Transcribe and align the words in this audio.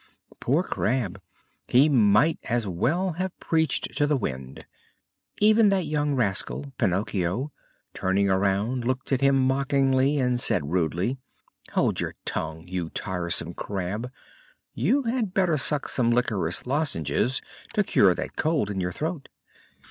Poor 0.39 0.63
crab! 0.63 1.21
He 1.67 1.87
might 1.87 2.39
as 2.45 2.67
well 2.67 3.11
have 3.21 3.39
preached 3.39 3.95
to 3.97 4.07
the 4.07 4.17
wind. 4.17 4.65
Even 5.37 5.69
that 5.69 5.85
young 5.85 6.15
rascal, 6.15 6.73
Pinocchio, 6.79 7.51
turning 7.93 8.27
around, 8.27 8.83
looked 8.83 9.11
at 9.11 9.21
him 9.21 9.35
mockingly 9.45 10.17
and 10.17 10.41
said 10.41 10.71
rudely: 10.71 11.19
"Hold 11.73 12.01
your 12.01 12.15
tongue, 12.25 12.67
you 12.67 12.89
tiresome 12.89 13.53
crab! 13.53 14.11
You 14.73 15.03
had 15.03 15.35
better 15.35 15.55
suck 15.55 15.87
some 15.87 16.09
liquorice 16.09 16.65
lozenges 16.65 17.39
to 17.75 17.83
cure 17.83 18.15
that 18.15 18.35
cold 18.35 18.71
in 18.71 18.81
your 18.81 18.91
throat." 18.91 19.29